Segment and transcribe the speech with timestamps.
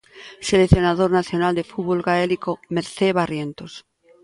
[0.47, 3.73] Seleccionador nacional de fútbol gaélico Mercé Barrientos.